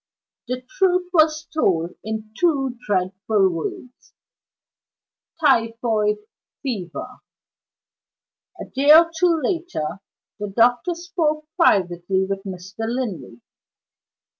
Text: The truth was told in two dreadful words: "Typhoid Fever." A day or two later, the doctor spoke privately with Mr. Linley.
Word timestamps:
The 0.47 0.63
truth 0.67 1.11
was 1.13 1.43
told 1.45 1.93
in 2.03 2.33
two 2.35 2.75
dreadful 2.87 3.49
words: 3.49 4.15
"Typhoid 5.39 6.17
Fever." 6.63 7.19
A 8.59 8.65
day 8.65 8.91
or 8.93 9.11
two 9.15 9.39
later, 9.43 9.99
the 10.39 10.47
doctor 10.47 10.95
spoke 10.95 11.45
privately 11.55 12.25
with 12.25 12.41
Mr. 12.45 12.87
Linley. 12.87 13.41